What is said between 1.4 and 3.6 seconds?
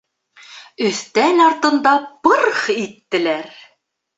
артында пырх иттеләр.